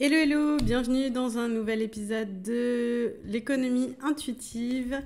[0.00, 5.00] Hello hello, bienvenue dans un nouvel épisode de l'économie intuitive,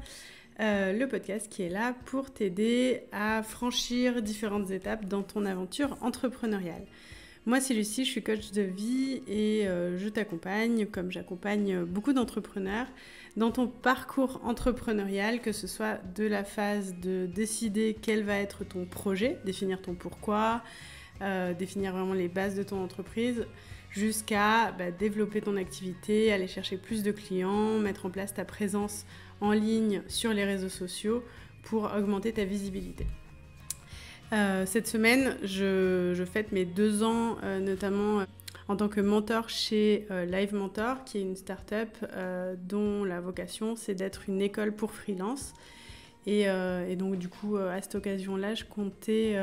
[0.61, 5.97] euh, le podcast qui est là pour t'aider à franchir différentes étapes dans ton aventure
[6.01, 6.85] entrepreneuriale.
[7.49, 12.13] Moi c'est Lucie, je suis coach de vie et euh, je t'accompagne comme j'accompagne beaucoup
[12.13, 12.87] d'entrepreneurs
[13.39, 18.65] dans ton parcours entrepreneurial, que ce soit de la phase de décider quel va être
[18.65, 20.63] ton projet, définir ton pourquoi,
[21.23, 23.47] euh, définir vraiment les bases de ton entreprise
[23.89, 29.07] jusqu'à bah, développer ton activité, aller chercher plus de clients, mettre en place ta présence
[29.41, 31.25] en ligne sur les réseaux sociaux
[31.63, 33.07] pour augmenter ta visibilité.
[34.33, 38.25] Euh, cette semaine, je, fête mes deux ans, euh, notamment euh,
[38.69, 41.89] en tant que mentor chez Live Mentor, qui est une start-up
[42.65, 45.55] dont la vocation c'est d'être une école pour freelance.
[46.27, 49.39] Et, et, donc, du coup, à cette occasion-là, je comptais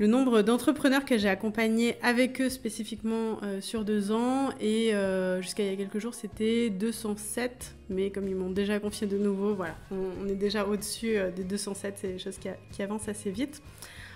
[0.00, 4.48] le nombre d'entrepreneurs que j'ai accompagnés avec eux spécifiquement euh, sur deux ans.
[4.58, 7.76] Et euh, jusqu'à il y a quelques jours, c'était 207.
[7.90, 11.44] Mais comme ils m'ont déjà confié de nouveau, voilà, on, est déjà au-dessus euh, des
[11.44, 11.98] 207.
[12.00, 13.60] C'est des choses qui, avancent assez vite.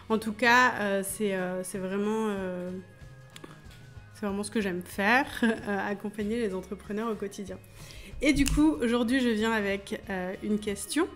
[0.08, 1.34] En tout cas, c'est
[1.78, 2.34] vraiment,
[4.14, 5.27] c'est vraiment ce que j'aime faire,
[5.66, 7.58] accompagner les entrepreneurs au quotidien.
[8.20, 10.02] Et du coup, aujourd'hui, je viens avec
[10.42, 11.08] une question.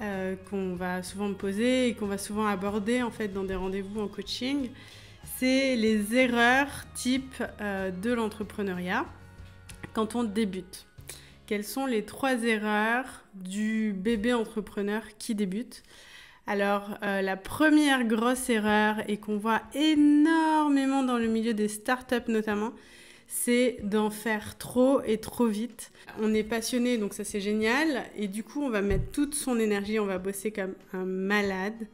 [0.00, 3.54] Euh, qu'on va souvent me poser et qu'on va souvent aborder en fait dans des
[3.54, 4.70] rendez-vous en coaching,
[5.38, 9.04] c'est les erreurs type euh, de l'entrepreneuriat
[9.92, 10.86] quand on débute.
[11.46, 15.82] Quelles sont les trois erreurs du bébé entrepreneur qui débute?
[16.46, 22.28] Alors, euh, la première grosse erreur, et qu'on voit énormément dans le milieu des startups
[22.28, 22.72] notamment,
[23.34, 25.90] c'est d'en faire trop et trop vite.
[26.20, 28.04] On est passionné, donc ça c'est génial.
[28.14, 31.88] Et du coup, on va mettre toute son énergie, on va bosser comme un malade.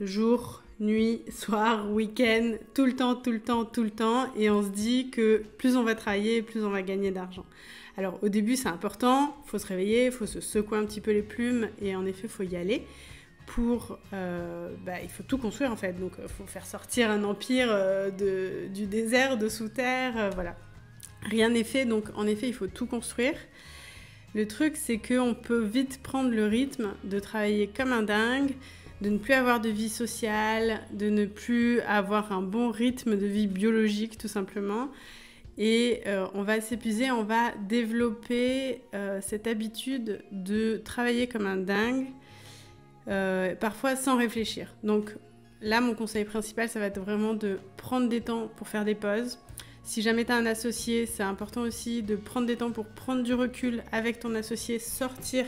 [0.00, 4.32] Jour, nuit, soir, week-end, tout le temps, tout le temps, tout le temps.
[4.36, 7.44] Et on se dit que plus on va travailler, plus on va gagner d'argent.
[7.96, 11.00] Alors au début, c'est important, il faut se réveiller, il faut se secouer un petit
[11.00, 12.86] peu les plumes et en effet, il faut y aller
[14.12, 15.92] Euh, bah, il faut tout construire en fait.
[15.98, 18.10] Donc il faut faire sortir un empire euh,
[18.68, 20.56] du désert, de sous terre, euh, voilà.
[21.22, 23.34] Rien n'est fait, donc en effet il faut tout construire.
[24.34, 28.54] Le truc c'est qu'on peut vite prendre le rythme de travailler comme un dingue,
[29.00, 33.26] de ne plus avoir de vie sociale, de ne plus avoir un bon rythme de
[33.26, 34.88] vie biologique tout simplement.
[35.58, 36.02] Et
[36.32, 38.80] on va s'épuiser, on va développer
[39.20, 42.06] cette habitude de travailler comme un dingue
[43.08, 44.74] euh, parfois sans réfléchir.
[44.84, 45.14] Donc
[45.60, 48.94] là, mon conseil principal, ça va être vraiment de prendre des temps pour faire des
[48.94, 49.38] pauses.
[49.82, 53.22] Si jamais tu as un associé, c'est important aussi de prendre des temps pour prendre
[53.22, 55.46] du recul avec ton associé, sortir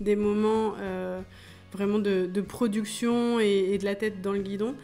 [0.00, 1.20] des moments euh,
[1.72, 4.74] vraiment de, production et, de la tête dans le guidon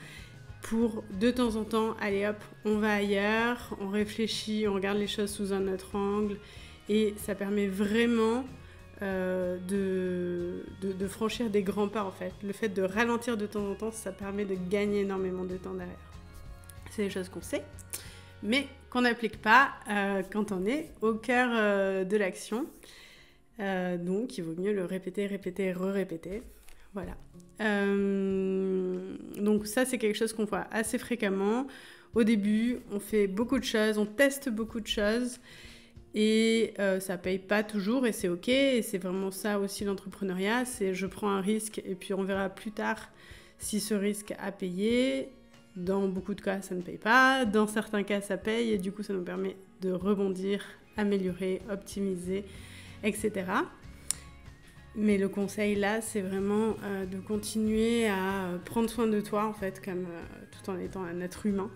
[0.63, 2.37] pour de temps en temps, allez hop,
[2.67, 6.37] on va ailleurs, on réfléchit, on regarde les choses sous un autre angle
[6.91, 8.45] et ça permet vraiment
[9.03, 12.33] euh, de, franchir des grands pas en fait.
[12.43, 15.73] Le fait de ralentir de temps en temps, ça permet de gagner énormément de temps
[15.73, 15.97] derrière.
[16.91, 17.63] C'est des choses qu'on sait,
[18.43, 22.67] mais qu'on n'applique pas euh, quand on est au cœur euh, de l'action.
[23.59, 26.43] donc il vaut mieux le répéter, répéter, re-répéter.
[26.93, 27.15] Voilà.
[29.41, 31.67] donc ça c'est quelque chose qu'on voit assez fréquemment.
[32.15, 35.39] Au début, on fait beaucoup de choses, on teste beaucoup de choses.
[36.15, 38.49] Et euh, ça paye pas toujours et c'est ok.
[38.49, 40.65] Et c'est vraiment ça aussi l'entrepreneuriat.
[40.65, 43.11] C'est je prends un risque et puis on verra plus tard
[43.59, 45.31] si ce risque a payé.
[45.77, 47.45] Dans beaucoup de cas, ça ne paye pas.
[47.45, 50.65] Dans certains cas, ça paye et du coup, ça nous permet de rebondir,
[50.97, 52.45] améliorer, optimiser,
[53.05, 53.45] etc.
[54.97, 59.53] Mais le conseil là, c'est vraiment euh, de continuer à prendre soin de toi en
[59.53, 61.71] fait, comme euh, tout en étant un être humain.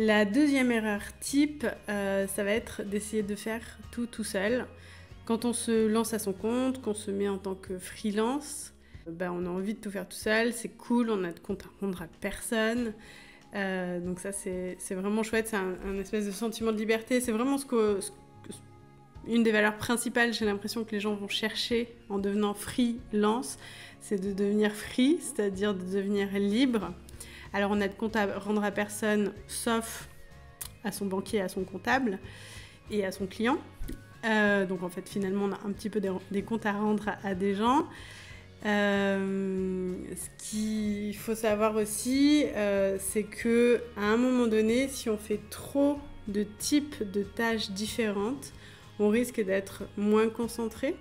[0.00, 3.60] La deuxième erreur type, euh, ça va être d'essayer de faire
[3.90, 4.68] tout tout seul.
[5.24, 8.72] Quand on se lance à son compte, qu'on se met en tant que freelance,
[9.08, 11.64] ben on a envie de tout faire tout seul, c'est cool, on a de compte
[11.64, 12.92] à rendre à personne.
[13.56, 17.58] Euh, donc ça c'est vraiment chouette, c'est un, espèce de sentiment de liberté, c'est vraiment
[17.58, 17.98] ce que,
[19.26, 23.58] une des valeurs principales, j'ai l'impression que les gens vont chercher en devenant freelance,
[24.00, 26.92] c'est de devenir free, c'est-à-dire de devenir libre.
[27.52, 30.08] Alors on a de compte à rendre à personne, sauf
[30.84, 32.18] à son banquier, à son comptable
[32.90, 33.58] et à son client.
[34.24, 37.34] Euh, donc en fait finalement on a un petit peu des, comptes à rendre à,
[37.34, 37.86] des gens.
[38.66, 45.16] Euh, ce qu'il faut savoir aussi, euh, c'est que à un moment donné, si on
[45.16, 48.52] fait trop de types de tâches différentes,
[48.98, 50.96] on risque d'être moins concentré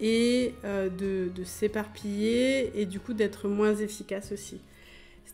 [0.00, 4.60] et de s'éparpiller et du coup d'être moins efficace aussi.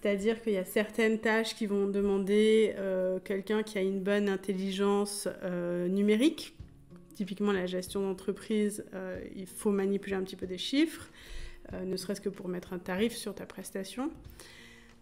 [0.00, 2.74] C'est-à-dire qu'il y a certaines tâches qui vont demander
[3.24, 5.28] quelqu'un qui a une bonne intelligence
[5.88, 6.54] numérique.
[7.14, 8.84] Typiquement la gestion d'entreprise,
[9.36, 11.10] il faut manipuler un petit peu des chiffres.
[11.74, 14.10] Euh, ne serait-ce que pour mettre un tarif sur ta prestation.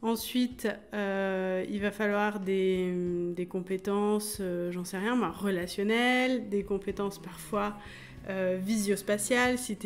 [0.02, 7.20] Ensuite, euh, il va falloir des, compétences, euh, j'en sais rien, moi, relationnelles, des compétences
[7.20, 7.76] parfois
[8.60, 9.78] visio-spatiales, si,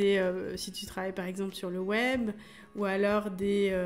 [0.56, 2.32] si, tu travailles par exemple sur le web,
[2.77, 3.77] ou alors des,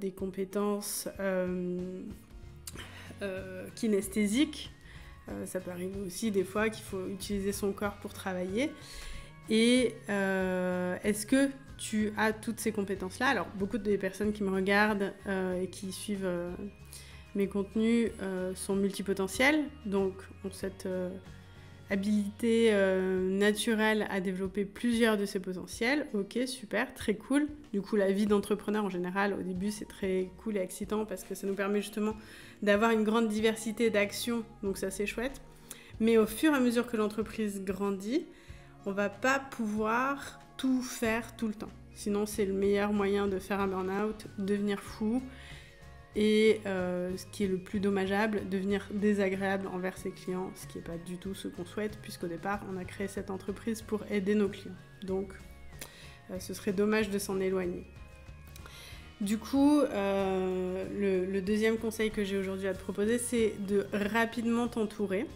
[0.00, 1.08] des compétences
[3.74, 4.72] kinesthésiques.
[5.44, 8.70] ça peut arriver aussi des fois qu'il faut utiliser son corps pour travailler.
[9.50, 11.50] Et est-ce que
[11.82, 13.26] tu as toutes ces compétences-là?
[13.26, 16.52] Alors, beaucoup des personnes qui me regardent euh, et qui suivent euh,
[17.34, 20.14] mes contenus euh, sont multipotentielles, donc
[20.44, 20.88] ont cette
[21.92, 22.74] habilité
[23.20, 26.06] naturelle à développer plusieurs de ces potentiels.
[26.14, 27.48] Ok, super, très cool.
[27.72, 31.22] Du coup, la vie d'entrepreneur en général, au début, c'est très cool et excitant parce
[31.22, 32.14] que ça nous permet justement
[32.62, 35.40] d'avoir une grande diversité d'actions, donc ça c'est chouette.
[36.00, 38.24] Mais au fur et à mesure que l'entreprise grandit,
[38.86, 41.70] on va pas pouvoir tout faire tout le temps.
[41.94, 45.22] Sinon, c'est le meilleur moyen de faire un burn-out, devenir fou
[46.14, 50.78] et euh, ce qui est le plus dommageable, devenir désagréable envers ses clients, ce qui
[50.78, 54.04] n'est pas du tout ce qu'on souhaite, puisqu'au départ, on a créé cette entreprise pour
[54.10, 54.76] aider nos clients.
[55.02, 55.32] Donc,
[56.30, 57.84] euh, ce serait dommage de s'en éloigner.
[59.22, 64.68] Du coup, euh, le, deuxième conseil que j'ai aujourd'hui à te proposer, c'est de rapidement
[64.68, 65.26] t'entourer.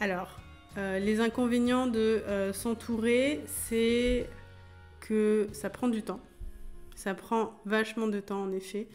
[0.00, 0.38] Alors,
[0.76, 2.22] les inconvénients de
[2.54, 4.26] s'entourer, c'est
[5.00, 6.20] que ça prend du temps.
[6.94, 8.88] Ça prend vachement de temps, en effet,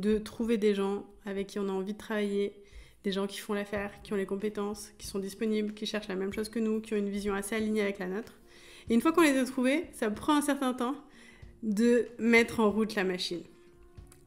[0.00, 2.54] de trouver des gens avec qui on a envie de travailler,
[3.04, 6.16] des gens qui font l'affaire, qui ont les compétences, qui sont disponibles, qui cherchent la
[6.16, 8.34] même chose que nous, qui ont une vision assez alignée avec la nôtre.
[8.88, 10.96] Et une fois qu'on les a trouvés, ça prend un certain temps
[11.62, 13.42] de mettre en route la machine.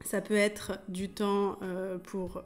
[0.04, 2.42] Ça peut être du temps euh, pour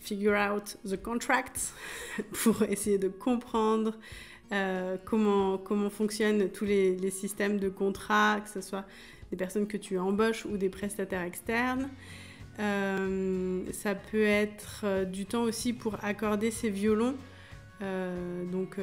[0.00, 1.72] figure out the contracts
[2.42, 3.94] pour essayer de comprendre
[4.52, 8.84] euh, comment, comment fonctionnent tous les, systèmes de contrats, que ce soit
[9.30, 11.90] des personnes que tu embauches ou des prestataires externes.
[12.58, 17.14] Euh, ça peut être euh, du temps aussi pour accorder ses violons.
[18.50, 18.76] donc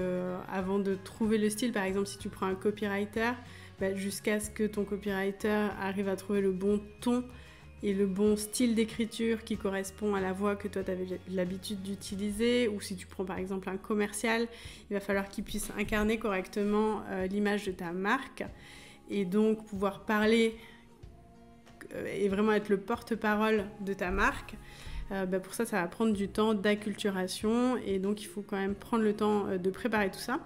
[0.50, 3.34] avant de trouver le style, par exemple si tu prends un copywriter,
[3.80, 7.26] bah, jusqu'à ce que ton copywriter arrive à trouver le bon ton
[7.86, 11.84] et le bon style d'écriture qui correspond à la voix que toi tu avais l'habitude
[11.84, 14.48] d'utiliser, ou si tu prends par exemple un commercial,
[14.90, 18.44] il va falloir qu'il puisse incarner correctement euh, l'image de ta marque
[19.10, 20.75] et donc pouvoir parler euh,
[22.14, 24.56] et vraiment être le porte-parole de ta marque.
[25.12, 28.58] Euh, bah, pour ça, ça va prendre du temps d'acculturation et donc il faut quand
[28.58, 30.40] même prendre le temps de préparer tout ça.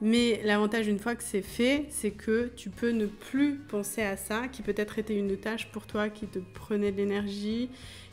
[0.00, 4.16] Mais l'avantage une fois que c'est fait, c'est que tu peux ne plus penser à
[4.16, 7.68] ça, qui peut-être était une tâche pour toi qui te prenait de l'énergie,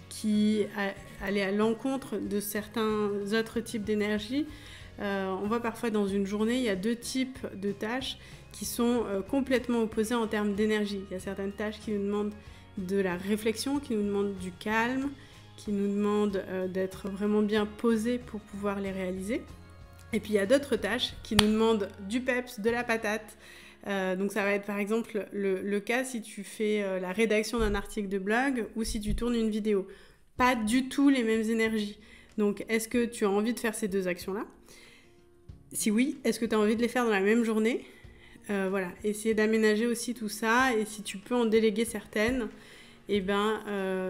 [0.09, 0.65] qui
[1.21, 4.47] allait à l'encontre de certains autres types d'énergie.
[5.00, 8.18] Euh, on voit parfois dans une journée, il y a deux types de tâches
[8.51, 11.01] qui sont euh, complètement opposés en termes d'énergie.
[11.09, 12.33] Il y a certaines tâches qui nous demandent
[12.77, 15.10] de la réflexion, qui nous demandent du calme,
[15.57, 19.42] qui nous demandent euh, d'être vraiment bien posés pour pouvoir les réaliser.
[20.13, 23.38] Et puis il y a d'autres tâches qui nous demandent du peps, de la patate.
[23.88, 27.59] Euh, donc ça va être par exemple le, cas si tu fais euh, la rédaction
[27.59, 29.88] d'un article de blog ou si tu tournes une vidéo.
[30.38, 31.99] Pas du tout les mêmes énergies.
[32.38, 34.45] Donc est-ce que tu as envie de faire ces deux actions-là?
[35.71, 37.85] Si oui, est-ce que tu as envie de les faire dans la même journée?
[38.49, 42.47] Euh, Voilà, essayer d'aménager aussi tout ça et si tu peux en déléguer certaines,
[43.07, 43.61] eh ben,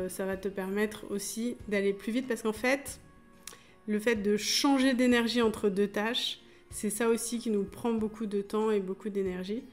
[0.09, 3.01] ça va te permettre aussi d'aller plus vite parce qu'en fait,
[3.87, 6.39] le fait de changer d'énergie entre deux tâches,
[6.69, 9.63] c'est ça aussi qui nous prend beaucoup de temps et beaucoup d'énergie.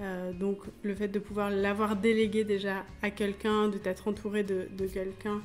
[0.00, 4.66] Euh, donc le fait de pouvoir l'avoir délégué déjà à quelqu'un, de t'être entouré de,
[4.92, 5.40] quelqu'un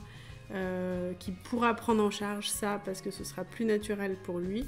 [0.51, 4.65] euh, qui pourra prendre en charge ça parce que ce sera plus naturel pour lui,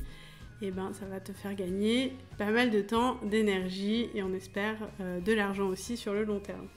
[0.62, 4.34] et eh ben ça va te faire gagner pas mal de temps, d'énergie et on
[4.34, 6.68] espère euh, de l'argent aussi sur le long terme.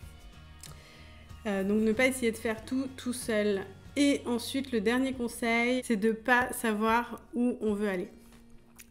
[1.45, 3.63] donc ne pas essayer de faire tout tout seul
[3.97, 8.09] et ensuite, le dernier conseil, c'est de ne pas savoir où on veut aller.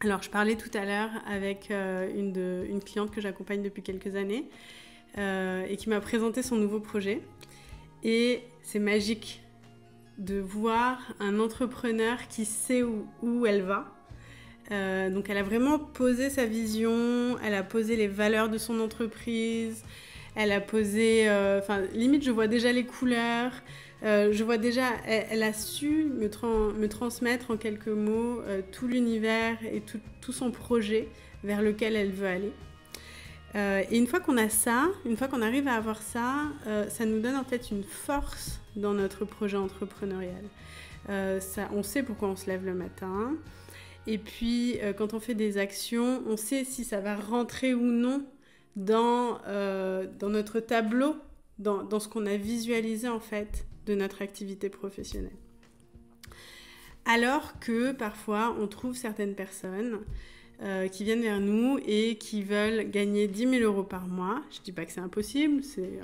[0.00, 4.48] Alors, je parlais tout à l'heure avec euh, une, cliente que j'accompagne depuis quelques années
[5.18, 7.20] euh, et qui m'a présenté son nouveau projet.
[8.02, 9.42] Et c'est magique
[10.16, 13.93] de voir un entrepreneur qui sait où, elle va.
[14.70, 18.80] Euh, donc, elle a vraiment posé sa vision, elle a posé les valeurs de son
[18.80, 19.84] entreprise,
[20.36, 21.28] elle a posé,
[21.58, 23.52] enfin, limite, je vois déjà les couleurs.
[24.04, 26.28] Euh, je vois déjà, elle, a su me,
[26.78, 29.80] me, transmettre en quelques mots euh, tout l'univers et
[30.20, 31.08] tout, son projet
[31.42, 32.52] vers lequel elle veut aller.
[33.54, 36.88] Euh, et une fois qu'on a ça, une fois qu'on arrive à avoir ça, euh,
[36.90, 40.44] ça nous donne en fait une force dans notre projet entrepreneurial.
[41.08, 43.32] Euh, ça, on sait pourquoi on se lève le matin.
[44.06, 48.24] Et puis, quand on fait des actions, on sait si ça va rentrer ou non
[48.76, 49.38] dans,
[50.18, 51.16] dans notre tableau,
[51.58, 55.36] dans, ce qu'on a visualisé en fait de notre activité professionnelle.
[57.04, 60.00] Alors que parfois, on trouve certaines personnes
[60.62, 64.42] euh, qui viennent vers nous et qui veulent gagner 10 000 euros par mois.
[64.50, 66.00] Je ne dis pas que c'est impossible, c'est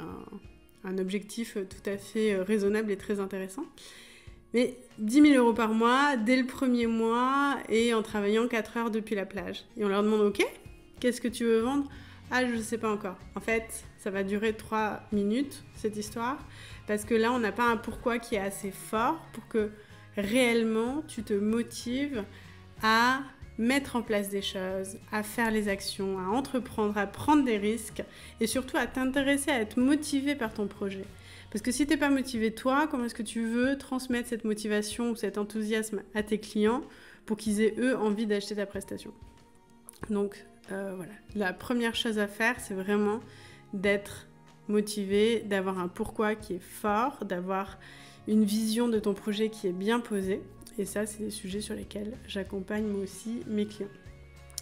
[0.84, 3.64] un, objectif tout à fait euh, raisonnable et très intéressant.
[4.54, 8.90] Mais 10 000 euros par mois dès le premier mois et en travaillant 4 heures
[8.90, 9.64] depuis la plage.
[9.76, 10.44] Et on leur demande Ok,
[10.98, 11.88] qu'est-ce que tu veux vendre?
[12.30, 13.16] Ah, je ne sais pas encore.
[13.34, 16.38] En fait, ça va durer 3 minutes cette histoire
[16.86, 19.70] parce que là, on n'a pas un pourquoi qui est assez fort pour que
[20.16, 22.24] réellement tu te motives
[22.82, 23.20] à
[23.58, 28.02] mettre en place des choses, à faire les actions, à entreprendre, à prendre des risques
[28.40, 31.04] et surtout à t'intéresser, à être motivé par ton projet.
[31.50, 34.44] Parce que si tu n'es pas motivé toi, comment est-ce que tu veux transmettre cette
[34.44, 36.82] motivation ou cet enthousiasme à tes clients
[37.26, 39.12] pour qu'ils aient eux envie d'acheter ta prestation?
[40.08, 43.20] Donc euh, voilà, la première chose à faire, c'est vraiment
[43.74, 44.28] d'être
[44.68, 47.78] motivé, d'avoir un pourquoi qui est fort, d'avoir
[48.28, 50.40] une vision de ton projet qui est bien posée.
[50.78, 53.88] Et ça, c'est des sujets sur lesquels j'accompagne moi aussi mes clients.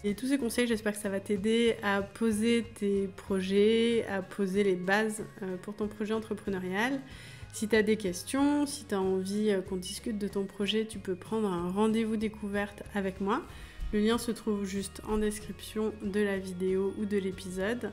[0.05, 4.63] Et tous ces conseils, j'espère que ça va t'aider à poser tes projets, à poser
[4.63, 7.01] les bases euh, pour ton projet entrepreneurial.
[7.51, 10.85] Si tu as des questions, si tu as envie euh, qu'on discute de ton projet,
[10.85, 13.41] tu peux prendre un rendez-vous découverte avec moi.
[13.91, 17.91] Le lien se trouve juste en description de la vidéo ou de l'épisode.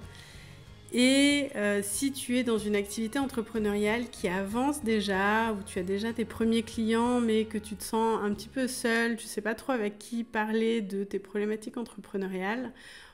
[0.98, 5.82] Et euh, si tu es dans une activité entrepreneuriale qui avance déjà, où tu as
[5.82, 9.28] déjà tes premiers clients, mais que tu te sens un petit peu seul, tu ne
[9.28, 12.72] sais pas trop avec qui parler de tes problématiques entrepreneuriales,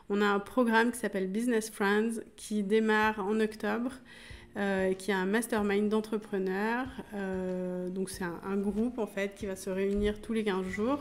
[0.09, 3.91] on a un programme qui s'appelle Business Friends qui démarre en octobre.
[4.59, 6.87] Euh, qui est un mastermind d'entrepreneurs.
[7.15, 10.67] Euh, donc c'est un, un, groupe en fait qui va se réunir tous les 15
[10.67, 11.01] jours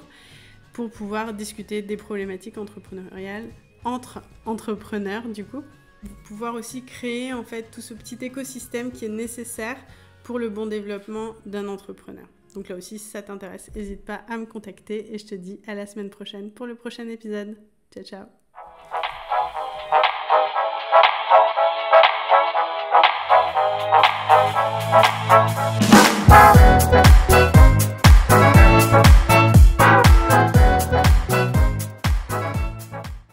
[0.72, 3.50] pour pouvoir discuter des problématiques entrepreneuriales
[3.84, 5.64] entre entrepreneurs du coup
[6.24, 9.78] pouvoir aussi créer en fait tout ce petit écosystème qui est nécessaire
[10.24, 12.28] pour le bon développement d'un entrepreneur.
[12.54, 15.60] Donc là aussi, si ça t'intéresse, n'hésite pas à me contacter et je te dis
[15.68, 17.58] à la semaine prochaine pour le prochain épisode.
[17.94, 18.26] Ciao ciao